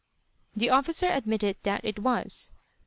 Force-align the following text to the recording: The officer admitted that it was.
The 0.55 0.71
officer 0.71 1.05
admitted 1.05 1.57
that 1.61 1.85
it 1.85 1.99
was. 1.99 2.51